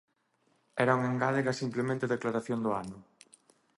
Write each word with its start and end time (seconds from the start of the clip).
Era 0.83 0.97
unha 0.99 1.11
engádega 1.13 1.59
simplemente 1.61 2.03
de 2.07 2.15
aclaración 2.17 2.59
do 2.65 2.71
ano. 2.83 2.97